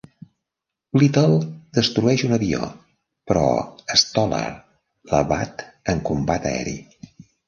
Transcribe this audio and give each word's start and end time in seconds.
Little 0.99 1.33
destrueix 1.79 2.23
un 2.27 2.31
avió, 2.37 2.69
però 3.31 3.43
Stoller 4.03 4.47
l'abat 5.13 5.63
en 5.95 6.01
combat 6.09 6.49
aeri. 6.53 6.75